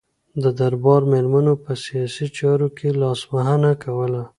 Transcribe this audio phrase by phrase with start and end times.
[0.43, 4.23] د دربار میرمنو په سیاسي چارو کې لاسوهنه کوله.